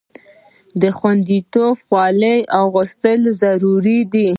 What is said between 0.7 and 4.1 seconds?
د خوندیتوب خولۍ اغوستل ضروري